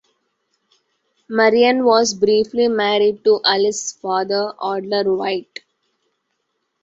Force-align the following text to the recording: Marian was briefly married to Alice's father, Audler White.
Marian 1.29 1.85
was 1.85 2.15
briefly 2.15 2.67
married 2.67 3.23
to 3.23 3.39
Alice's 3.45 3.91
father, 3.91 4.51
Audler 4.59 5.15
White. 5.15 5.59